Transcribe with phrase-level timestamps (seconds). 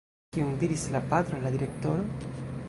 [0.37, 2.09] Kion diris la patro al la direktoro?